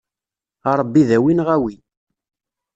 A 0.69 0.71
Ṛebbi 0.79 1.01
dawi 1.09 1.33
neɣ 1.33 1.47
awi. 1.55 1.75